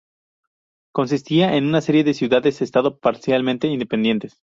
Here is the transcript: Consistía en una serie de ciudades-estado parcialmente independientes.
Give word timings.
Consistía 0.91 1.53
en 1.55 1.67
una 1.67 1.79
serie 1.79 2.03
de 2.03 2.15
ciudades-estado 2.15 2.97
parcialmente 2.97 3.67
independientes. 3.67 4.41